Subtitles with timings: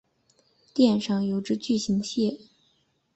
[0.73, 2.39] 店上有一只巨型的蟹。